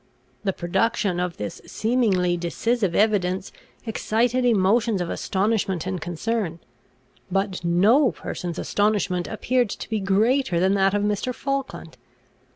The 0.43 0.51
production 0.51 1.19
of 1.19 1.37
this 1.37 1.61
seemingly 1.67 2.35
decisive 2.35 2.95
evidence 2.95 3.51
excited 3.85 4.45
emotions 4.45 4.99
of 4.99 5.11
astonishment 5.11 5.85
and 5.85 6.01
concern; 6.01 6.57
but 7.31 7.63
no 7.63 8.11
person's 8.11 8.57
astonishment 8.57 9.27
appeared 9.27 9.69
to 9.69 9.87
be 9.87 9.99
greater 9.99 10.59
than 10.59 10.73
that 10.73 10.95
of 10.95 11.03
Mr. 11.03 11.35
Falkland. 11.35 11.97